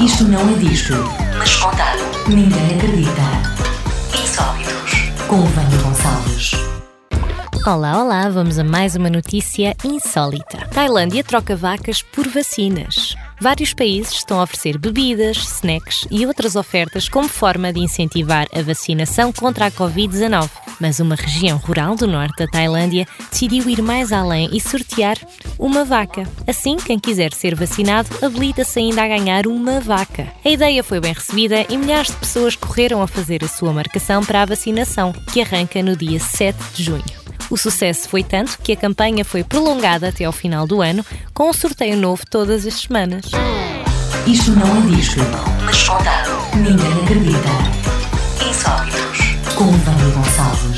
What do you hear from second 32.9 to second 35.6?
a fazer a sua marcação para a vacinação, que